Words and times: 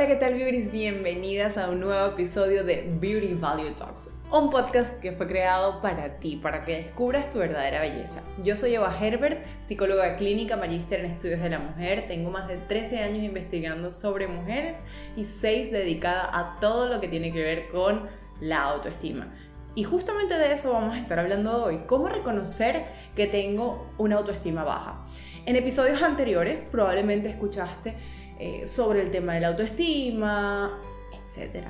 Hola, 0.00 0.08
¿qué 0.08 0.16
tal, 0.16 0.32
Beauties? 0.32 0.72
Bienvenidas 0.72 1.58
a 1.58 1.68
un 1.68 1.80
nuevo 1.80 2.06
episodio 2.06 2.64
de 2.64 2.90
Beauty 2.98 3.34
Value 3.34 3.72
Talks, 3.72 4.14
un 4.32 4.48
podcast 4.48 4.98
que 4.98 5.12
fue 5.12 5.26
creado 5.26 5.82
para 5.82 6.18
ti, 6.18 6.36
para 6.36 6.64
que 6.64 6.84
descubras 6.84 7.28
tu 7.28 7.38
verdadera 7.38 7.82
belleza. 7.82 8.22
Yo 8.42 8.56
soy 8.56 8.74
Eva 8.74 8.96
Herbert, 8.98 9.44
psicóloga 9.60 10.16
clínica, 10.16 10.56
magíster 10.56 11.00
en 11.00 11.10
estudios 11.10 11.42
de 11.42 11.50
la 11.50 11.58
mujer. 11.58 12.06
Tengo 12.08 12.30
más 12.30 12.48
de 12.48 12.56
13 12.56 13.00
años 13.00 13.22
investigando 13.22 13.92
sobre 13.92 14.26
mujeres 14.26 14.78
y 15.16 15.24
6 15.24 15.70
dedicada 15.70 16.30
a 16.32 16.58
todo 16.60 16.88
lo 16.88 16.98
que 17.02 17.08
tiene 17.08 17.30
que 17.30 17.42
ver 17.42 17.68
con 17.68 18.08
la 18.40 18.62
autoestima. 18.62 19.30
Y 19.74 19.84
justamente 19.84 20.38
de 20.38 20.54
eso 20.54 20.72
vamos 20.72 20.94
a 20.94 20.98
estar 20.98 21.18
hablando 21.18 21.62
hoy, 21.62 21.82
cómo 21.86 22.08
reconocer 22.08 22.86
que 23.14 23.26
tengo 23.26 23.92
una 23.98 24.16
autoestima 24.16 24.64
baja. 24.64 25.04
En 25.44 25.56
episodios 25.56 26.02
anteriores 26.02 26.66
probablemente 26.70 27.28
escuchaste 27.28 27.96
eh, 28.42 28.66
sobre 28.66 29.02
el 29.02 29.10
tema 29.10 29.34
de 29.34 29.40
la 29.40 29.48
autoestima, 29.48 30.80
etc. 31.12 31.66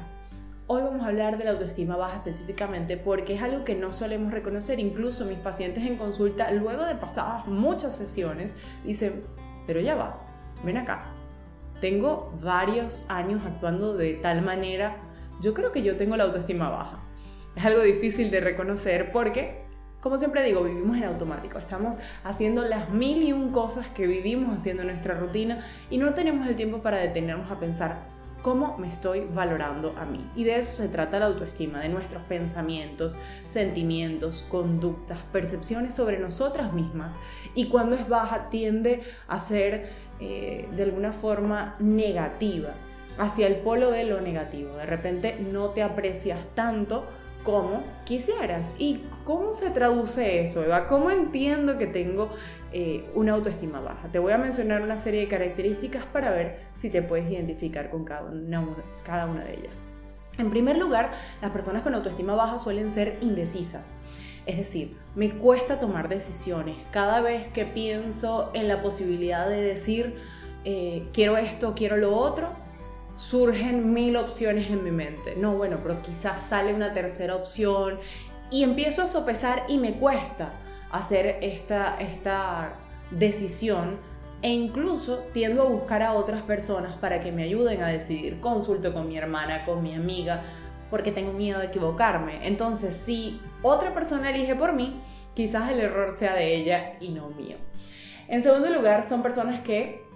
Hoy 0.69 0.83
vamos 0.83 1.02
a 1.02 1.09
hablar 1.09 1.37
de 1.37 1.42
la 1.42 1.51
autoestima 1.51 1.97
baja 1.97 2.19
específicamente 2.19 2.97
porque 2.97 3.34
es 3.34 3.42
algo 3.42 3.65
que 3.65 3.74
no 3.74 3.92
solemos 3.92 4.33
reconocer. 4.33 4.78
Incluso 4.78 5.25
mis 5.25 5.38
pacientes 5.38 5.84
en 5.84 5.97
consulta, 5.97 6.52
luego 6.52 6.87
de 6.87 6.95
pasadas 6.95 7.48
muchas 7.48 7.97
sesiones, 7.97 8.55
dicen, 8.84 9.25
pero 9.66 9.80
ya 9.80 9.97
va, 9.97 10.20
ven 10.64 10.77
acá. 10.77 11.12
Tengo 11.80 12.33
varios 12.41 13.05
años 13.11 13.42
actuando 13.45 13.97
de 13.97 14.14
tal 14.14 14.41
manera, 14.42 14.97
yo 15.41 15.55
creo 15.55 15.73
que 15.73 15.83
yo 15.83 15.97
tengo 15.97 16.16
la 16.16 16.23
autoestima 16.23 16.69
baja. 16.69 17.00
Es 17.56 17.64
algo 17.64 17.83
difícil 17.83 18.30
de 18.30 18.41
reconocer 18.41 19.11
porque 19.11 19.59
como 20.00 20.16
siempre 20.16 20.42
digo, 20.42 20.62
vivimos 20.64 20.96
en 20.96 21.04
automático, 21.04 21.59
estamos 21.59 21.98
haciendo 22.24 22.64
las 22.64 22.91
mil 22.91 23.22
y 23.22 23.32
un 23.32 23.50
cosas 23.52 23.88
que 23.88 24.06
vivimos 24.06 24.56
haciendo 24.56 24.82
en 24.82 24.88
nuestra 24.88 25.14
rutina 25.14 25.64
y 25.91 25.98
no 25.98 26.14
tenemos 26.14 26.48
el 26.48 26.56
tiempo 26.56 26.78
para 26.78 26.96
detenernos 26.96 27.50
a 27.50 27.58
pensar 27.58 28.20
cómo 28.42 28.78
me 28.78 28.88
estoy 28.88 29.27
valorando 29.33 29.94
a 29.98 30.06
mí. 30.06 30.25
Y 30.34 30.44
de 30.44 30.56
eso 30.56 30.83
se 30.83 30.88
trata 30.88 31.19
la 31.19 31.27
autoestima, 31.27 31.80
de 31.80 31.91
nuestros 31.91 32.22
pensamientos, 32.22 33.16
sentimientos, 33.47 34.44
conductas, 34.48 35.19
percepciones 35.33 35.94
sobre 35.94 36.19
nosotras 36.19 36.72
mismas. 36.72 37.19
Y 37.55 37.66
cuando 37.66 37.97
es 37.97 38.08
baja 38.08 38.48
tiende 38.48 39.03
a 39.28 39.38
ser 39.41 39.91
eh, 40.20 40.69
de 40.75 40.82
alguna 40.82 41.12
forma 41.12 41.77
negativa, 41.78 42.75
hacia 43.19 43.47
el 43.47 43.56
polo 43.56 43.91
de 43.91 44.05
lo 44.05 44.20
negativo. 44.20 44.77
De 44.77 44.86
repente 44.86 45.36
no 45.38 45.70
te 45.70 45.82
aprecias 45.82 46.38
tanto 46.55 47.06
como 47.42 47.83
quisieras. 48.05 48.77
¿Y 48.78 49.05
cómo 49.24 49.52
se 49.52 49.70
traduce 49.70 50.42
eso, 50.42 50.64
Eva? 50.64 50.86
¿Cómo 50.86 51.10
entiendo 51.10 51.78
que 51.78 51.86
tengo 51.86 52.30
eh, 52.72 53.08
una 53.14 53.32
autoestima 53.32 53.80
baja? 53.80 54.08
Te 54.08 54.19
voy 54.19 54.32
a 54.32 54.38
mencionar 54.38 54.82
una 54.82 54.97
serie 54.97 55.20
de 55.20 55.28
características 55.28 56.05
para 56.06 56.30
ver 56.30 56.60
si 56.74 56.91
te 56.91 57.02
puedes 57.02 57.30
identificar 57.30 57.91
con 57.91 58.05
cada 58.05 58.22
una, 58.30 59.44
de 59.44 59.55
ellas. 59.55 59.80
En 60.38 60.50
primer 60.50 60.78
lugar, 60.78 61.10
las 61.42 61.50
personas 61.50 61.82
con 61.82 61.94
autoestima 61.94 62.34
baja 62.34 62.58
suelen 62.58 62.88
ser 62.88 63.19
indecisas. 63.20 63.97
Es 64.47 64.56
decir, 64.56 64.97
me 65.14 65.30
cuesta 65.30 65.78
tomar 65.78 66.08
decisiones. 66.08 66.77
Cada 66.92 67.20
vez 67.20 67.48
que 67.48 67.66
pienso 67.66 68.50
en 68.54 68.69
la 68.69 68.82
posibilidad 68.82 69.48
de 69.48 69.60
decir, 69.60 70.16
eh, 70.64 71.08
quiero 71.12 71.36
esto, 71.36 71.75
quiero 71.75 71.97
lo 71.97 72.16
otro, 72.16 72.50
surgen 73.16 73.92
mil 73.92 74.16
opciones 74.16 74.70
en 74.70 74.83
mi 74.84 74.91
mente. 74.91 75.36
No, 75.36 75.56
bueno, 75.56 75.78
pero 75.83 76.03
quizás 76.03 76.42
sale 76.42 76.75
una 76.75 76.92
tercera 76.92 77.36
opción 77.36 77.98
y 78.50 78.62
empiezo 78.62 79.03
a 79.03 79.06
sopesar 79.06 79.64
y 79.69 79.78
me 79.78 79.94
cuesta 79.94 80.53
hacer 80.91 81.38
esta, 81.41 82.00
esta 82.00 82.75
decisión 83.11 83.98
e 84.42 84.50
incluso 84.50 85.25
tiendo 85.33 85.62
a 85.62 85.66
buscar 85.66 86.03
a 86.03 86.14
otras 86.14 86.42
personas 86.42 86.94
para 86.94 87.20
que 87.20 87.31
me 87.31 87.42
ayuden 87.42 87.83
a 87.83 87.88
decidir. 87.88 88.41
Consulto 88.41 88.92
con 88.92 89.08
mi 89.08 89.16
hermana, 89.16 89.64
con 89.64 89.83
mi 89.83 89.94
amiga, 89.94 90.42
porque 90.88 91.12
tengo 91.12 91.32
miedo 91.32 91.60
de 91.60 91.66
equivocarme. 91.66 92.47
Entonces, 92.47 92.97
si 92.97 93.41
otra 93.62 93.94
persona 93.94 94.31
elige 94.31 94.54
por 94.54 94.72
mí, 94.72 95.00
quizás 95.34 95.71
el 95.71 95.81
error 95.81 96.15
sea 96.15 96.34
de 96.34 96.56
ella 96.56 96.94
y 97.00 97.10
no 97.10 97.28
mío. 97.28 97.56
En 98.28 98.42
segundo 98.42 98.71
lugar, 98.71 99.06
son 99.09 99.22
personas 99.22 99.60
que 99.60 100.09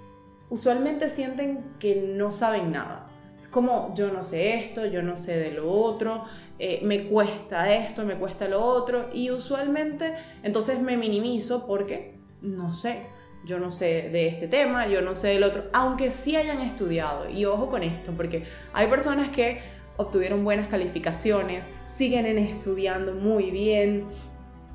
usualmente 0.50 1.10
sienten 1.10 1.74
que 1.78 1.96
no 1.96 2.32
saben 2.32 2.72
nada. 2.72 3.10
Es 3.42 3.48
como 3.48 3.94
yo 3.94 4.10
no 4.10 4.22
sé 4.22 4.56
esto, 4.56 4.86
yo 4.86 5.02
no 5.02 5.16
sé 5.16 5.38
de 5.38 5.52
lo 5.52 5.70
otro, 5.70 6.24
eh, 6.58 6.80
me 6.82 7.04
cuesta 7.04 7.72
esto, 7.72 8.04
me 8.04 8.14
cuesta 8.16 8.48
lo 8.48 8.64
otro 8.64 9.10
y 9.12 9.30
usualmente 9.30 10.14
entonces 10.42 10.80
me 10.80 10.96
minimizo 10.96 11.66
porque 11.66 12.14
no 12.42 12.74
sé. 12.74 13.02
Yo 13.46 13.58
no 13.58 13.70
sé 13.70 14.08
de 14.10 14.28
este 14.28 14.48
tema, 14.48 14.86
yo 14.86 15.02
no 15.02 15.14
sé 15.14 15.28
del 15.28 15.42
otro, 15.42 15.64
aunque 15.74 16.10
sí 16.10 16.34
hayan 16.34 16.62
estudiado. 16.62 17.28
Y 17.28 17.44
ojo 17.44 17.68
con 17.68 17.82
esto, 17.82 18.12
porque 18.16 18.44
hay 18.72 18.86
personas 18.86 19.28
que 19.28 19.60
obtuvieron 19.98 20.44
buenas 20.44 20.68
calificaciones, 20.68 21.68
siguen 21.86 22.26
estudiando 22.38 23.12
muy 23.12 23.50
bien, 23.50 24.06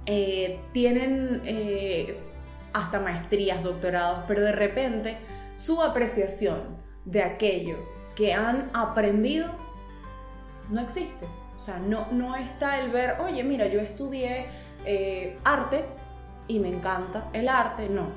eh, 0.05 0.59
tienen 0.71 1.41
eh, 1.45 2.17
hasta 2.73 2.99
maestrías, 2.99 3.63
doctorados, 3.63 4.23
pero 4.27 4.41
de 4.41 4.51
repente 4.51 5.17
su 5.59 5.81
apreciación 5.81 6.77
de 7.03 7.21
aquello 7.21 7.79
que 8.15 8.33
han 8.33 8.71
aprendido 8.73 9.49
no 10.69 10.79
existe. 10.79 11.25
O 11.53 11.59
sea, 11.59 11.79
no, 11.79 12.07
no 12.11 12.33
está 12.37 12.79
el 12.79 12.91
ver, 12.91 13.17
oye, 13.19 13.43
mira, 13.43 13.67
yo 13.67 13.81
estudié 13.81 14.45
eh, 14.85 15.37
arte 15.43 15.83
y 16.47 16.59
me 16.59 16.69
encanta 16.69 17.29
el 17.33 17.49
arte. 17.49 17.89
No, 17.89 18.07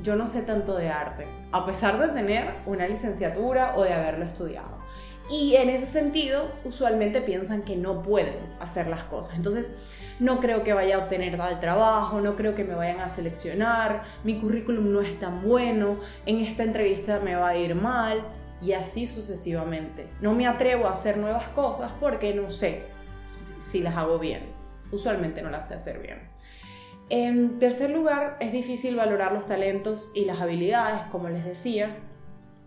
yo 0.00 0.14
no 0.14 0.28
sé 0.28 0.42
tanto 0.42 0.76
de 0.76 0.90
arte, 0.90 1.26
a 1.50 1.66
pesar 1.66 1.98
de 1.98 2.08
tener 2.08 2.54
una 2.66 2.86
licenciatura 2.86 3.74
o 3.76 3.82
de 3.82 3.92
haberlo 3.92 4.24
estudiado. 4.24 4.78
Y 5.30 5.56
en 5.56 5.70
ese 5.70 5.86
sentido, 5.86 6.50
usualmente 6.64 7.22
piensan 7.22 7.62
que 7.62 7.76
no 7.76 8.02
pueden 8.02 8.34
hacer 8.60 8.88
las 8.88 9.04
cosas. 9.04 9.36
Entonces, 9.36 9.76
no 10.20 10.38
creo 10.38 10.62
que 10.62 10.74
vaya 10.74 10.96
a 10.96 10.98
obtener 10.98 11.36
tal 11.36 11.60
trabajo, 11.60 12.20
no 12.20 12.36
creo 12.36 12.54
que 12.54 12.64
me 12.64 12.74
vayan 12.74 13.00
a 13.00 13.08
seleccionar, 13.08 14.02
mi 14.22 14.38
currículum 14.38 14.92
no 14.92 15.00
es 15.00 15.18
tan 15.18 15.42
bueno, 15.42 15.98
en 16.26 16.40
esta 16.40 16.62
entrevista 16.62 17.20
me 17.20 17.34
va 17.34 17.48
a 17.48 17.56
ir 17.56 17.74
mal 17.74 18.22
y 18.60 18.72
así 18.72 19.06
sucesivamente. 19.06 20.08
No 20.20 20.34
me 20.34 20.46
atrevo 20.46 20.86
a 20.86 20.92
hacer 20.92 21.16
nuevas 21.16 21.48
cosas 21.48 21.92
porque 22.00 22.34
no 22.34 22.50
sé 22.50 22.84
si, 23.26 23.80
las 23.80 23.96
hago 23.96 24.18
bien. 24.18 24.42
Usualmente 24.92 25.42
no 25.42 25.50
las 25.50 25.68
sé 25.68 25.74
hacer 25.74 26.00
bien. 26.00 26.28
En 27.10 27.58
tercer 27.58 27.90
lugar, 27.90 28.36
es 28.40 28.52
difícil 28.52 28.96
valorar 28.96 29.32
los 29.32 29.46
talentos 29.46 30.12
y 30.14 30.24
las 30.24 30.40
habilidades, 30.40 31.02
como 31.10 31.28
les 31.28 31.44
decía, 31.44 31.96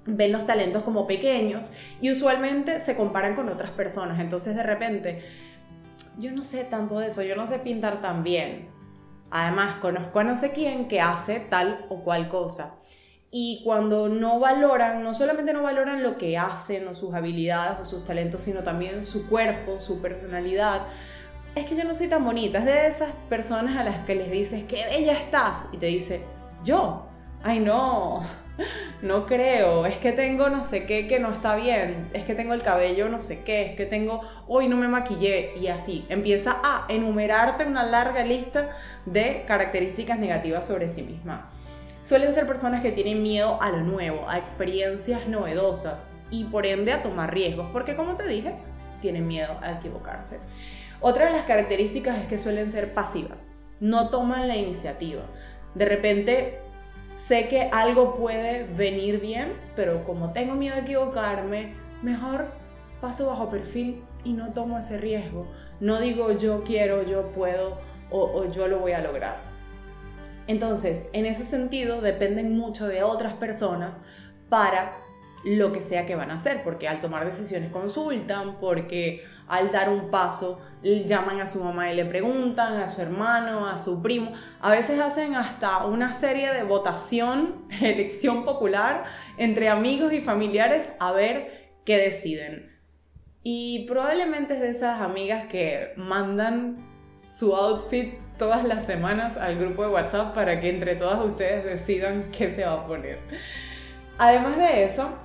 ven 0.07 0.31
los 0.31 0.45
talentos 0.45 0.83
como 0.83 1.05
pequeños 1.05 1.71
y 2.01 2.09
usualmente 2.11 2.79
se 2.79 2.95
comparan 2.95 3.35
con 3.35 3.49
otras 3.49 3.71
personas. 3.71 4.19
Entonces 4.19 4.55
de 4.55 4.63
repente 4.63 5.21
yo 6.17 6.31
no 6.31 6.41
sé 6.41 6.63
tanto 6.63 6.99
de 6.99 7.07
eso, 7.07 7.21
yo 7.21 7.35
no 7.35 7.45
sé 7.45 7.59
pintar 7.59 8.01
tan 8.01 8.23
bien. 8.23 8.69
Además, 9.29 9.75
conozco 9.75 10.19
a 10.19 10.23
no 10.23 10.35
sé 10.35 10.51
quién 10.51 10.87
que 10.87 11.01
hace 11.01 11.39
tal 11.39 11.85
o 11.89 12.01
cual 12.03 12.29
cosa. 12.29 12.75
Y 13.29 13.61
cuando 13.65 14.07
no 14.07 14.39
valoran, 14.39 15.03
no 15.03 15.13
solamente 15.13 15.53
no 15.53 15.61
valoran 15.61 16.01
lo 16.01 16.17
que 16.17 16.37
hacen 16.37 16.87
o 16.87 16.93
sus 16.93 17.13
habilidades 17.13 17.79
o 17.79 17.83
sus 17.83 18.05
talentos, 18.05 18.41
sino 18.41 18.63
también 18.63 19.03
su 19.03 19.27
cuerpo, 19.27 19.79
su 19.79 20.01
personalidad. 20.01 20.83
Es 21.53 21.65
que 21.65 21.75
yo 21.75 21.83
no 21.83 21.93
soy 21.93 22.07
tan 22.07 22.23
bonita, 22.23 22.59
es 22.59 22.65
de 22.65 22.87
esas 22.87 23.11
personas 23.29 23.77
a 23.77 23.83
las 23.83 24.05
que 24.05 24.15
les 24.15 24.31
dices, 24.31 24.63
qué 24.63 24.85
bella 24.85 25.13
estás. 25.13 25.67
Y 25.73 25.77
te 25.77 25.87
dice, 25.87 26.23
yo, 26.63 27.05
ay 27.43 27.59
no, 27.59 28.21
no 29.01 29.25
creo, 29.25 29.85
es 29.85 29.97
que 29.97 30.11
tengo 30.11 30.49
no 30.49 30.63
sé 30.63 30.85
qué 30.85 31.07
que 31.07 31.19
no 31.19 31.33
está 31.33 31.55
bien, 31.55 32.09
es 32.13 32.23
que 32.23 32.35
tengo 32.35 32.53
el 32.53 32.61
cabello 32.61 33.09
no 33.09 33.19
sé 33.19 33.43
qué, 33.43 33.67
es 33.67 33.75
que 33.75 33.85
tengo, 33.85 34.21
hoy 34.47 34.67
no 34.67 34.77
me 34.77 34.87
maquillé 34.87 35.53
y 35.57 35.67
así. 35.67 36.05
Empieza 36.09 36.59
a 36.63 36.85
enumerarte 36.89 37.65
una 37.65 37.83
larga 37.83 38.23
lista 38.23 38.69
de 39.05 39.43
características 39.47 40.19
negativas 40.19 40.65
sobre 40.65 40.89
sí 40.89 41.03
misma. 41.03 41.49
Suelen 42.01 42.31
ser 42.31 42.47
personas 42.47 42.81
que 42.81 42.91
tienen 42.91 43.21
miedo 43.21 43.61
a 43.61 43.69
lo 43.69 43.81
nuevo, 43.81 44.29
a 44.29 44.37
experiencias 44.37 45.27
novedosas 45.27 46.11
y 46.31 46.45
por 46.45 46.65
ende 46.65 46.93
a 46.93 47.01
tomar 47.01 47.33
riesgos, 47.33 47.67
porque 47.73 47.95
como 47.95 48.15
te 48.15 48.27
dije, 48.27 48.53
tienen 49.01 49.27
miedo 49.27 49.57
a 49.61 49.73
equivocarse. 49.73 50.39
Otra 50.99 51.25
de 51.25 51.31
las 51.31 51.45
características 51.45 52.17
es 52.19 52.27
que 52.27 52.37
suelen 52.37 52.69
ser 52.69 52.93
pasivas, 52.93 53.47
no 53.79 54.09
toman 54.09 54.47
la 54.47 54.55
iniciativa. 54.55 55.23
De 55.75 55.85
repente 55.85 56.59
sé 57.17 57.47
que 57.47 57.67
algo 57.71 58.13
puede 58.13 58.63
venir 58.63 59.19
bien, 59.19 59.53
pero 59.75 60.03
como 60.03 60.33
tengo 60.33 60.53
miedo 60.53 60.75
de 60.75 60.81
equivocarme, 60.81 61.73
mejor 62.03 62.51
paso 63.01 63.25
bajo 63.25 63.49
perfil 63.49 64.03
y 64.23 64.33
no 64.33 64.53
tomo 64.53 64.77
ese 64.77 64.99
riesgo. 64.99 65.47
No 65.79 65.99
digo 65.99 66.31
yo 66.33 66.63
quiero, 66.63 67.01
yo 67.03 67.31
puedo 67.31 67.79
o, 68.11 68.45
yo 68.51 68.67
lo 68.67 68.79
voy 68.79 68.91
a 68.91 69.01
lograr. 69.01 69.37
Entonces, 70.45 71.09
en 71.13 71.25
ese 71.25 71.43
sentido, 71.43 72.01
dependen 72.01 72.55
mucho 72.55 72.87
de 72.87 73.01
otras 73.01 73.33
personas 73.33 74.01
para 74.47 74.93
lo 75.55 75.71
que 75.71 75.81
sea 75.81 76.05
que 76.05 76.15
van 76.15 76.31
a 76.31 76.35
hacer, 76.35 76.61
porque 76.63 76.87
al 76.87 76.99
tomar 76.99 77.25
decisiones 77.25 77.71
consultan, 77.71 78.57
porque 78.59 79.23
al 79.47 79.71
dar 79.71 79.89
un 79.89 80.11
paso 80.11 80.59
llaman 80.83 81.39
a 81.39 81.47
su 81.47 81.63
mamá 81.63 81.91
y 81.91 81.95
le 81.95 82.05
preguntan, 82.05 82.81
a 82.81 82.87
su 82.87 83.01
hermano, 83.01 83.67
a 83.67 83.77
su 83.77 84.01
primo, 84.01 84.33
a 84.59 84.71
veces 84.71 84.99
hacen 84.99 85.35
hasta 85.35 85.85
una 85.85 86.13
serie 86.13 86.53
de 86.53 86.63
votación, 86.63 87.65
elección 87.81 88.43
popular 88.43 89.05
entre 89.37 89.69
amigos 89.69 90.11
y 90.11 90.21
familiares 90.21 90.91
a 90.99 91.13
ver 91.13 91.71
qué 91.85 91.97
deciden. 91.97 92.75
Y 93.43 93.85
probablemente 93.87 94.55
es 94.55 94.59
de 94.59 94.69
esas 94.69 94.99
amigas 94.99 95.45
que 95.45 95.93
mandan 95.95 96.85
su 97.23 97.55
outfit 97.55 98.15
todas 98.37 98.65
las 98.65 98.85
semanas 98.85 99.37
al 99.37 99.57
grupo 99.57 99.83
de 99.83 99.89
WhatsApp 99.89 100.35
para 100.35 100.59
que 100.59 100.69
entre 100.69 100.95
todas 100.95 101.23
ustedes 101.25 101.63
decidan 101.63 102.31
qué 102.31 102.51
se 102.51 102.65
va 102.65 102.73
a 102.73 102.87
poner. 102.87 103.19
Además 104.17 104.57
de 104.57 104.83
eso, 104.83 105.17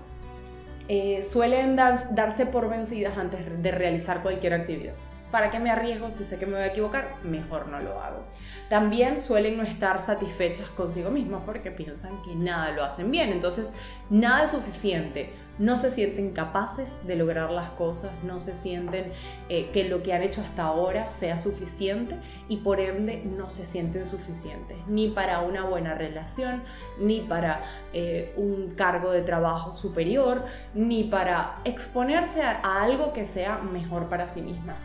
eh, 0.89 1.23
suelen 1.23 1.77
darse 1.77 2.47
por 2.47 2.69
vencidas 2.69 3.17
antes 3.17 3.63
de 3.63 3.71
realizar 3.71 4.23
cualquier 4.23 4.55
actividad. 4.55 4.95
¿Para 5.31 5.51
qué 5.51 5.59
me 5.59 5.71
arriesgo 5.71 6.11
si 6.11 6.27
sé 6.27 6.39
que 6.39 6.45
me 6.45 6.53
voy 6.53 6.63
a 6.63 6.67
equivocar? 6.67 7.17
Mejor 7.23 7.69
no 7.69 7.81
lo 7.81 8.03
hago. 8.03 8.27
También 8.69 9.19
suelen 9.19 9.57
no 9.57 9.63
estar 9.63 10.03
satisfechas 10.03 10.69
consigo 10.69 11.11
mismas 11.11 11.43
porque 11.47 11.71
piensan 11.71 12.21
que 12.23 12.35
nada 12.35 12.73
lo 12.73 12.85
hacen 12.85 13.11
bien. 13.11 13.31
Entonces, 13.31 13.73
nada 14.11 14.45
es 14.45 14.51
suficiente 14.51 15.33
no 15.59 15.77
se 15.77 15.91
sienten 15.91 16.33
capaces 16.33 17.07
de 17.07 17.17
lograr 17.17 17.51
las 17.51 17.71
cosas, 17.71 18.11
no 18.25 18.41
se 18.41 18.57
sienten 18.57 19.13
eh, 19.49 19.71
que 19.73 19.85
lo 19.89 20.03
que 20.03 20.13
han 20.13 20.23
hecho 20.23 20.41
hasta 20.41 20.65
ahora 20.65 21.11
sea 21.11 21.39
suficiente 21.39 22.17
y 22.49 22.59
por 22.59 22.81
ende 22.81 23.23
no 23.25 23.51
se 23.51 23.67
sienten 23.67 24.05
suficientes 24.05 24.79
ni 24.87 25.09
para 25.09 25.41
una 25.41 25.65
buena 25.65 25.95
relación, 25.95 26.63
ni 26.99 27.21
para 27.21 27.63
eh, 27.93 28.33
un 28.37 28.71
cargo 28.71 29.11
de 29.11 29.23
trabajo 29.23 29.75
superior, 29.75 30.45
ni 30.75 31.05
para 31.05 31.57
exponerse 31.65 32.43
a 32.43 32.83
algo 32.83 33.13
que 33.13 33.25
sea 33.25 33.59
mejor 33.59 34.09
para 34.09 34.29
sí 34.29 34.43
misma. 34.43 34.77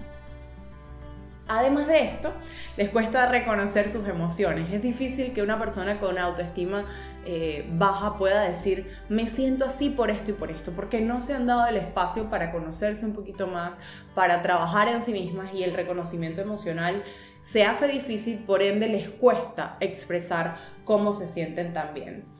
Además 1.48 1.88
de 1.88 2.04
esto, 2.04 2.34
les 2.76 2.90
cuesta 2.90 3.28
reconocer 3.28 3.90
sus 3.90 4.08
emociones. 4.08 4.72
Es 4.74 4.82
difícil 4.82 5.34
que 5.34 5.42
una 5.42 5.58
persona 5.58 6.00
con 6.00 6.18
autoestima 6.18 6.86
eh, 7.26 7.66
baja 7.72 8.18
pueda 8.18 8.42
decir, 8.42 8.92
me 9.08 9.28
siento 9.30 9.66
así 9.66 9.90
por 9.90 10.12
esto 10.12 10.32
y 10.32 10.34
por 10.34 10.52
esto, 10.52 10.72
porque 10.72 11.00
no 11.00 11.22
se 11.22 11.34
han 11.34 11.46
dado 11.46 11.68
el 11.68 11.78
espacio 11.78 12.30
para 12.30 12.52
conocerse 12.52 13.06
un 13.06 13.14
poquito 13.14 13.48
más, 13.48 13.78
para 14.14 14.42
trabajar 14.42 14.90
en 14.90 15.02
sí 15.02 15.14
mismas 15.14 15.54
y 15.54 15.64
el 15.64 15.74
reconocimiento 15.74 16.42
emocional 16.42 17.02
se 17.42 17.64
hace 17.64 17.88
difícil, 17.88 18.40
por 18.40 18.62
ende 18.62 18.90
les 18.90 19.10
cuesta 19.10 19.78
expresar 19.80 20.58
cómo 20.84 21.14
se 21.14 21.28
sienten 21.28 21.72
también. 21.72 22.37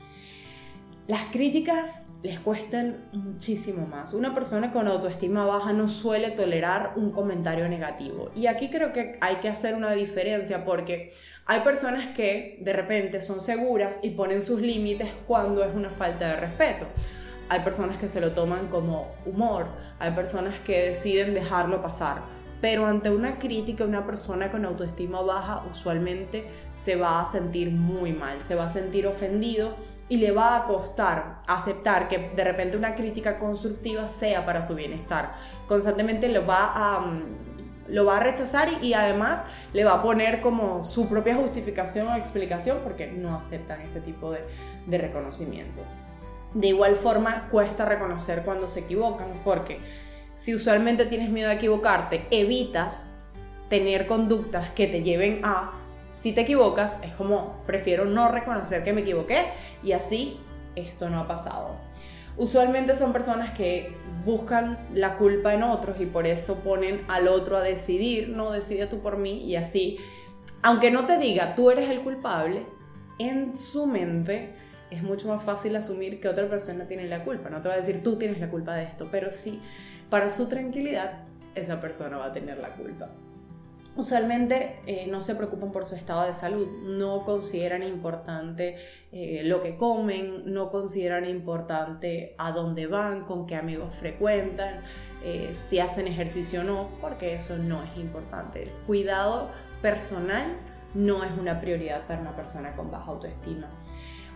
Las 1.08 1.24
críticas 1.32 2.10
les 2.22 2.38
cuestan 2.38 3.08
muchísimo 3.14 3.88
más. 3.88 4.14
Una 4.14 4.36
persona 4.36 4.74
con 4.74 4.90
autoestima 4.90 5.46
baja 5.46 5.72
no 5.72 5.88
suele 5.88 6.32
tolerar 6.32 6.96
un 6.98 7.12
comentario 7.12 7.70
negativo. 7.70 8.30
Y 8.36 8.48
aquí 8.48 8.70
creo 8.70 8.92
que 8.92 9.18
hay 9.22 9.38
que 9.38 9.48
hacer 9.48 9.74
una 9.74 9.94
diferencia 9.94 10.66
porque 10.66 11.14
hay 11.46 11.62
personas 11.62 12.14
que 12.14 12.58
de 12.60 12.74
repente 12.74 13.22
son 13.22 13.40
seguras 13.40 14.00
y 14.04 14.10
ponen 14.10 14.42
sus 14.42 14.60
límites 14.60 15.08
cuando 15.26 15.64
es 15.64 15.74
una 15.74 15.92
falta 15.92 16.28
de 16.28 16.36
respeto. 16.36 16.88
Hay 17.48 17.62
personas 17.62 17.96
que 17.96 18.10
se 18.10 18.20
lo 18.20 18.34
toman 18.34 18.68
como 18.68 19.16
humor. 19.26 19.68
Hay 20.00 20.12
personas 20.12 20.56
que 20.60 20.90
deciden 20.90 21.34
dejarlo 21.34 21.82
pasar 21.82 22.22
pero 22.60 22.88
ante 22.88 23.12
una 23.12 23.38
crítica, 23.38 23.84
una 23.84 24.06
persona 24.06 24.50
con 24.50 24.66
autoestima 24.66 25.22
baja 25.22 25.64
usualmente 25.72 26.48
se 26.74 26.96
va 26.96 27.22
a 27.22 27.26
sentir 27.26 27.70
muy 27.70 28.14
mal, 28.14 28.42
se 28.42 28.56
va 28.56 28.66
a 28.66 28.70
sentir 28.70 29.06
ofendido 29.06 29.76
y 30.10 30.18
le 30.18 30.32
va 30.32 30.56
a 30.56 30.64
costar 30.66 31.38
aceptar 31.48 32.08
que 32.08 32.30
de 32.34 32.44
repente 32.44 32.78
una 32.78 32.96
crítica 32.96 33.38
constructiva 33.38 34.08
sea 34.08 34.46
para 34.46 34.64
su 34.64 34.76
bienestar. 34.76 35.36
Constantemente 35.68 36.30
lo 36.30 36.46
va 36.46 36.72
a, 36.74 37.00
mm, 37.02 37.24
lo 37.90 38.06
va 38.06 38.18
a 38.18 38.20
rechazar 38.20 38.70
y, 38.82 38.94
además 38.94 39.46
le 39.74 39.84
va 39.84 39.96
a 39.96 40.02
poner 40.02 40.42
como 40.42 40.84
su 40.84 41.08
propia 41.08 41.36
justificación 41.36 42.08
o 42.08 42.16
explicación 42.16 42.80
porque 42.84 43.08
no 43.08 43.36
aceptan 43.36 43.82
este 43.82 44.02
tipo 44.02 44.32
de, 44.32 44.40
de 44.86 44.98
reconocimiento. 44.98 45.82
De 46.54 46.68
igual 46.68 46.96
forma, 46.96 47.50
cuesta 47.50 47.86
reconocer 47.86 48.44
cuando 48.44 48.68
se 48.68 48.82
equivocan 48.82 49.28
porque 49.44 49.80
si 50.36 50.56
usualmente 50.56 51.06
tienes 51.06 51.30
miedo 51.30 51.50
a 51.50 51.54
equivocarte, 51.54 52.26
evitas 52.32 53.16
tener 53.70 54.08
conductas 54.08 54.70
que 54.72 54.88
te 54.88 55.04
lleven 55.04 55.42
a, 55.44 55.74
si 56.08 56.32
te 56.34 56.42
equivocas, 56.42 57.02
es 57.04 57.14
como, 57.14 57.62
prefiero 57.66 58.06
no 58.06 58.30
reconocer 58.30 58.84
que 58.84 58.94
me 58.94 59.02
equivoqué 59.02 59.46
y 59.84 59.92
así 59.92 60.40
esto 60.76 61.10
no 61.10 61.20
ha 61.20 61.28
pasado. 61.28 61.76
Usualmente 62.38 62.96
son 62.96 63.14
personas 63.14 63.52
que 63.52 63.96
buscan 64.24 64.78
la 64.94 65.18
culpa 65.18 65.54
en 65.54 65.64
otros 65.64 66.00
y 66.00 66.06
por 66.06 66.28
eso 66.28 66.60
ponen 66.60 67.04
al 67.08 67.28
otro 67.28 67.58
a 67.58 67.62
decidir, 67.62 68.30
no 68.30 68.52
decide 68.52 68.86
tú 68.86 69.00
por 69.00 69.18
mí 69.18 69.44
y 69.44 69.56
así, 69.56 69.98
aunque 70.62 70.92
no 70.92 71.06
te 71.06 71.18
diga 71.18 71.56
tú 71.56 71.72
eres 71.72 71.90
el 71.90 72.02
culpable, 72.02 72.66
en 73.20 73.58
su 73.58 73.88
mente 73.88 74.54
es 74.92 75.02
mucho 75.02 75.28
más 75.28 75.44
fácil 75.44 75.76
asumir 75.76 76.22
que 76.22 76.30
otra 76.30 76.48
persona 76.48 76.88
tiene 76.88 77.08
la 77.08 77.24
culpa. 77.24 77.50
No 77.50 77.62
te 77.62 77.70
va 77.70 77.74
a 77.74 77.78
decir 77.78 78.04
tú 78.04 78.18
tienes 78.18 78.40
la 78.40 78.50
culpa 78.50 78.76
de 78.76 78.84
esto, 78.84 79.10
pero 79.12 79.32
sí 79.32 79.62
para 80.10 80.30
su 80.30 80.48
tranquilidad, 80.48 81.24
esa 81.56 81.80
persona 81.80 82.18
va 82.18 82.28
a 82.28 82.34
tener 82.34 82.60
la 82.60 82.74
culpa. 82.76 83.10
Usualmente 83.98 84.80
eh, 84.86 85.08
no 85.08 85.24
se 85.24 85.34
preocupan 85.34 85.72
por 85.72 85.84
su 85.84 85.96
estado 85.96 86.28
de 86.28 86.34
salud, 86.34 86.68
no 86.84 87.24
consideran 87.26 87.82
importante 87.82 88.76
eh, 89.12 89.42
lo 89.44 89.64
que 89.64 89.76
comen, 89.76 90.54
no 90.54 90.70
consideran 90.70 91.26
importante 91.26 92.36
a 92.38 92.52
dónde 92.52 92.86
van, 92.86 93.26
con 93.26 93.48
qué 93.48 93.56
amigos 93.56 93.96
frecuentan, 93.96 94.84
eh, 95.24 95.50
si 95.54 95.80
hacen 95.80 96.06
ejercicio 96.08 96.62
o 96.62 96.64
no, 96.64 96.90
porque 97.02 97.34
eso 97.34 97.58
no 97.58 97.84
es 97.84 97.98
importante. 97.98 98.64
El 98.64 98.72
cuidado 98.86 99.50
personal 99.82 100.46
no 100.94 101.24
es 101.24 101.32
una 101.32 101.60
prioridad 101.60 102.06
para 102.06 102.22
una 102.22 102.36
persona 102.36 102.76
con 102.76 102.92
baja 102.92 103.10
autoestima. 103.10 103.68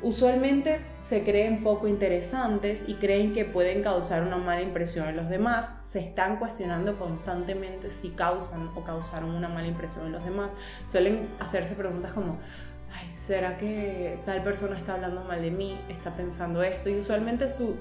Usualmente 0.04 0.82
se 1.00 1.24
creen 1.24 1.64
poco 1.64 1.88
interesantes 1.88 2.86
y 2.88 2.96
creen 2.96 3.34
que 3.34 3.46
pueden 3.46 3.84
causar 3.84 4.24
una 4.24 4.38
mala 4.38 4.64
impresión 4.64 5.08
en 5.08 5.16
los 5.16 5.30
demás. 5.30 5.78
Se 5.84 6.00
están 6.00 6.38
cuestionando 6.38 6.98
constantemente 6.98 7.92
si 7.92 8.10
causan 8.10 8.72
o 8.74 8.84
causaron 8.84 9.30
una 9.30 9.48
mala 9.48 9.68
impresión 9.68 10.08
en 10.08 10.14
los 10.14 10.26
demás. 10.26 10.54
Suelen 10.88 11.30
hacerse 11.40 11.76
preguntas 11.76 12.14
como, 12.14 12.40
¿será 13.16 13.58
que 13.58 14.18
tal 14.26 14.42
persona 14.42 14.76
está 14.76 14.96
hablando 14.96 15.24
mal 15.24 15.40
de 15.40 15.52
mí? 15.52 15.78
¿Está 15.88 16.16
pensando 16.16 16.64
esto? 16.64 16.90
Y 16.90 16.98
usualmente 16.98 17.48
su, 17.48 17.78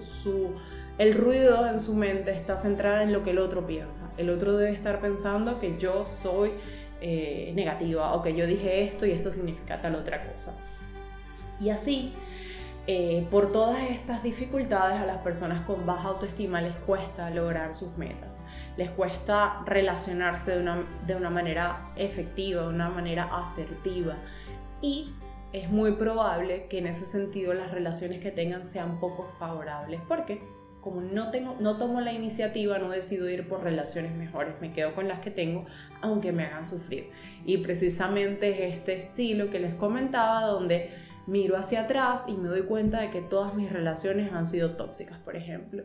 el 0.98 1.14
ruido 1.14 1.66
en 1.68 1.78
su 1.78 1.94
mente 1.94 2.32
está 2.32 2.58
centrado 2.58 3.00
en 3.00 3.14
lo 3.14 3.22
que 3.22 3.30
el 3.30 3.38
otro 3.38 3.66
piensa. 3.66 4.10
El 4.18 4.28
otro 4.28 4.58
debe 4.58 4.72
estar 4.72 5.00
pensando 5.00 5.58
que 5.58 5.78
yo 5.78 6.06
soy 6.06 6.50
eh, 7.00 7.52
negativa 7.54 8.12
o 8.12 8.20
que 8.20 8.36
yo 8.36 8.46
dije 8.46 8.82
esto 8.82 9.06
y 9.06 9.12
esto 9.12 9.30
significa 9.30 9.80
tal 9.80 9.94
otra 9.94 10.20
cosa. 10.20 10.58
Y 11.60 11.70
así, 11.70 12.14
eh, 12.86 13.26
por 13.30 13.52
todas 13.52 13.82
estas 13.90 14.22
dificultades 14.22 14.98
a 14.98 15.06
las 15.06 15.18
personas 15.18 15.60
con 15.60 15.84
baja 15.86 16.08
autoestima 16.08 16.60
les 16.62 16.74
cuesta 16.74 17.30
lograr 17.30 17.74
sus 17.74 17.96
metas, 17.98 18.44
les 18.76 18.90
cuesta 18.90 19.62
relacionarse 19.66 20.52
de 20.52 20.60
una, 20.60 20.84
de 21.06 21.14
una 21.14 21.30
manera 21.30 21.92
efectiva, 21.96 22.62
de 22.62 22.68
una 22.68 22.88
manera 22.88 23.24
asertiva 23.24 24.16
y 24.80 25.12
es 25.52 25.68
muy 25.68 25.92
probable 25.92 26.66
que 26.68 26.78
en 26.78 26.86
ese 26.86 27.06
sentido 27.06 27.52
las 27.54 27.70
relaciones 27.70 28.20
que 28.20 28.30
tengan 28.30 28.64
sean 28.64 28.98
poco 28.98 29.30
favorables 29.38 30.00
porque 30.08 30.42
como 30.80 31.02
no, 31.02 31.30
tengo, 31.30 31.56
no 31.60 31.76
tomo 31.76 32.00
la 32.00 32.12
iniciativa, 32.12 32.78
no 32.78 32.88
decido 32.88 33.28
ir 33.28 33.46
por 33.46 33.62
relaciones 33.62 34.14
mejores, 34.14 34.54
me 34.60 34.72
quedo 34.72 34.94
con 34.94 35.08
las 35.08 35.20
que 35.20 35.30
tengo, 35.30 35.66
aunque 36.00 36.32
me 36.32 36.44
hagan 36.44 36.64
sufrir. 36.64 37.10
Y 37.44 37.58
precisamente 37.58 38.66
es 38.66 38.76
este 38.76 38.96
estilo 38.96 39.50
que 39.50 39.60
les 39.60 39.74
comentaba, 39.74 40.46
donde 40.46 40.90
miro 41.30 41.56
hacia 41.56 41.82
atrás 41.82 42.24
y 42.26 42.34
me 42.34 42.48
doy 42.48 42.62
cuenta 42.62 43.00
de 43.00 43.10
que 43.10 43.22
todas 43.22 43.54
mis 43.54 43.72
relaciones 43.72 44.32
han 44.32 44.46
sido 44.46 44.70
tóxicas, 44.70 45.18
por 45.18 45.36
ejemplo, 45.36 45.84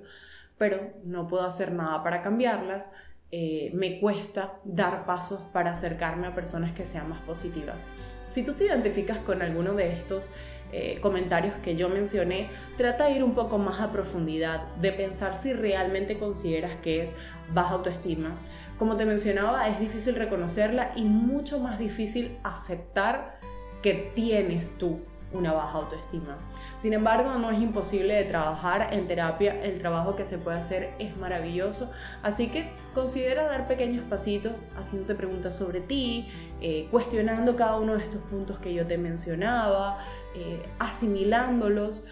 pero 0.58 0.94
no 1.04 1.28
puedo 1.28 1.44
hacer 1.44 1.72
nada 1.72 2.04
para 2.04 2.22
cambiarlas. 2.22 2.90
Eh, 3.32 3.72
me 3.74 4.00
cuesta 4.00 4.60
dar 4.64 5.06
pasos 5.06 5.42
para 5.52 5.74
acercarme 5.74 6.28
a 6.28 6.36
personas 6.36 6.74
que 6.74 6.86
sean 6.86 7.10
más 7.10 7.22
positivas. 7.22 7.88
Si 8.28 8.44
tú 8.44 8.54
te 8.54 8.66
identificas 8.66 9.20
con 9.20 9.42
alguno 9.42 9.74
de 9.74 9.92
estos 9.92 10.32
eh, 10.72 11.00
comentarios 11.02 11.54
que 11.56 11.76
yo 11.76 11.90
mencioné, 11.90 12.50
trata 12.78 13.06
de 13.06 13.12
ir 13.12 13.24
un 13.24 13.36
poco 13.36 13.58
más 13.58 13.82
a 13.82 13.92
profundidad, 13.92 14.62
de 14.78 14.92
pensar 14.92 15.36
si 15.36 15.54
realmente 15.54 16.18
consideras 16.18 16.76
que 16.78 17.02
es 17.02 17.16
baja 17.54 17.76
autoestima. 17.76 18.36
Como 18.80 18.96
te 18.96 19.06
mencionaba, 19.06 19.68
es 19.68 19.80
difícil 19.80 20.16
reconocerla 20.16 20.92
y 20.96 21.04
mucho 21.04 21.60
más 21.60 21.78
difícil 21.78 22.38
aceptar 22.44 23.40
que 23.82 24.12
tienes 24.16 24.78
tú 24.78 25.02
una 25.32 25.54
baja 25.54 25.78
autoestima. 25.80 26.38
Sin 26.78 26.94
embargo, 26.94 27.38
no 27.38 27.52
es 27.52 27.60
imposible 27.60 28.14
de 28.14 28.24
trabajar 28.24 28.94
en 28.94 29.08
terapia, 29.08 29.62
el 29.64 29.80
trabajo 29.80 30.16
que 30.16 30.26
se 30.26 30.38
puede 30.38 30.58
hacer 30.58 30.94
es 31.00 31.16
maravilloso, 31.18 31.92
así 32.24 32.48
que 32.50 32.72
considera 32.94 33.44
dar 33.44 33.68
pequeños 33.68 34.06
pasitos, 34.10 34.70
haciéndote 34.78 35.16
preguntas 35.16 35.56
sobre 35.56 35.82
ti, 35.82 36.30
eh, 36.62 36.88
cuestionando 36.92 37.56
cada 37.56 37.78
uno 37.78 37.94
de 37.94 38.04
estos 38.04 38.22
puntos 38.22 38.60
que 38.60 38.74
yo 38.74 38.88
te 38.88 38.98
mencionaba, 38.98 40.00
eh, 40.36 40.66
asimilándolos. 40.80 42.08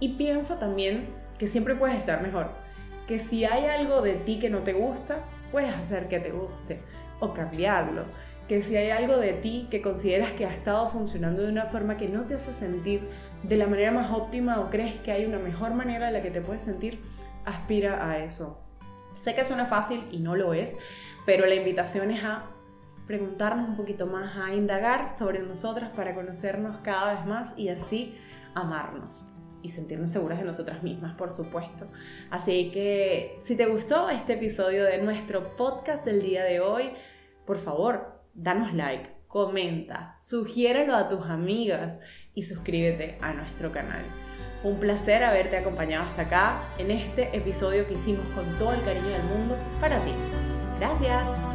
Y 0.00 0.14
piensa 0.14 0.58
también 0.58 1.08
que 1.38 1.46
siempre 1.46 1.74
puedes 1.74 1.96
estar 1.96 2.22
mejor, 2.22 2.50
que 3.06 3.18
si 3.18 3.44
hay 3.44 3.66
algo 3.66 4.00
de 4.00 4.14
ti 4.14 4.38
que 4.38 4.48
no 4.50 4.60
te 4.60 4.72
gusta, 4.72 5.18
puedes 5.52 5.74
hacer 5.74 6.08
que 6.08 6.18
te 6.18 6.30
guste 6.30 6.80
o 7.20 7.32
cambiarlo, 7.32 8.04
que 8.48 8.62
si 8.62 8.76
hay 8.76 8.90
algo 8.90 9.16
de 9.16 9.32
ti 9.32 9.68
que 9.70 9.80
consideras 9.80 10.32
que 10.32 10.44
ha 10.46 10.50
estado 10.50 10.88
funcionando 10.88 11.42
de 11.42 11.48
una 11.48 11.66
forma 11.66 11.96
que 11.96 12.08
no 12.08 12.22
te 12.22 12.34
hace 12.34 12.52
sentir 12.52 13.08
de 13.42 13.56
la 13.56 13.66
manera 13.66 13.92
más 13.92 14.10
óptima 14.10 14.60
o 14.60 14.70
crees 14.70 15.00
que 15.00 15.12
hay 15.12 15.24
una 15.24 15.38
mejor 15.38 15.74
manera 15.74 16.08
en 16.08 16.12
la 16.12 16.22
que 16.22 16.30
te 16.30 16.40
puedes 16.40 16.62
sentir, 16.62 17.00
aspira 17.44 18.08
a 18.08 18.18
eso. 18.18 18.60
Sé 19.14 19.34
que 19.34 19.44
suena 19.44 19.66
fácil 19.66 20.04
y 20.10 20.18
no 20.18 20.36
lo 20.36 20.54
es, 20.54 20.76
pero 21.26 21.46
la 21.46 21.54
invitación 21.54 22.10
es 22.10 22.24
a 22.24 22.50
preguntarnos 23.06 23.68
un 23.68 23.76
poquito 23.76 24.06
más, 24.06 24.36
a 24.36 24.54
indagar 24.54 25.16
sobre 25.16 25.40
nosotras 25.40 25.90
para 25.90 26.14
conocernos 26.14 26.78
cada 26.82 27.14
vez 27.14 27.26
más 27.26 27.58
y 27.58 27.68
así 27.68 28.16
amarnos 28.54 29.36
y 29.62 29.68
sentirnos 29.68 30.12
seguras 30.12 30.38
de 30.38 30.44
nosotras 30.44 30.82
mismas, 30.82 31.14
por 31.14 31.30
supuesto. 31.30 31.88
Así 32.30 32.70
que 32.72 33.36
si 33.38 33.56
te 33.56 33.66
gustó 33.66 34.10
este 34.10 34.34
episodio 34.34 34.84
de 34.84 34.98
nuestro 34.98 35.56
podcast 35.56 36.04
del 36.04 36.22
día 36.22 36.42
de 36.42 36.60
hoy, 36.60 36.92
por 37.46 37.58
favor, 37.58 38.21
danos 38.34 38.72
like, 38.74 39.10
comenta, 39.28 40.16
sugiéralo 40.20 40.94
a 40.94 41.08
tus 41.08 41.26
amigas 41.26 42.00
y 42.34 42.42
suscríbete 42.42 43.18
a 43.20 43.32
nuestro 43.32 43.72
canal. 43.72 44.04
Fue 44.60 44.70
un 44.70 44.78
placer 44.78 45.24
haberte 45.24 45.56
acompañado 45.56 46.04
hasta 46.04 46.22
acá 46.22 46.62
en 46.78 46.90
este 46.90 47.36
episodio 47.36 47.86
que 47.88 47.94
hicimos 47.94 48.26
con 48.34 48.46
todo 48.58 48.72
el 48.72 48.82
cariño 48.82 49.08
del 49.08 49.24
mundo 49.24 49.56
para 49.80 49.98
ti. 50.04 50.12
Gracias. 50.78 51.51